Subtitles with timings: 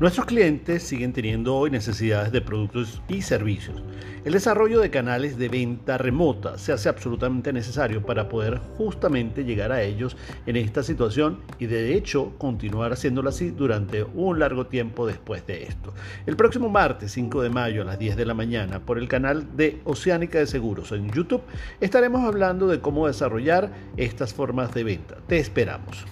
[0.00, 3.82] Nuestros clientes siguen teniendo hoy necesidades de productos y servicios.
[4.24, 9.72] El desarrollo de canales de venta remota se hace absolutamente necesario para poder justamente llegar
[9.72, 10.16] a ellos
[10.46, 15.64] en esta situación y de hecho continuar haciéndolo así durante un largo tiempo después de
[15.64, 15.92] esto.
[16.24, 19.54] El próximo martes 5 de mayo a las 10 de la mañana por el canal
[19.54, 21.42] de Oceánica de Seguros en YouTube
[21.78, 25.18] estaremos hablando de cómo desarrollar estas formas de venta.
[25.26, 26.06] Te esperamos.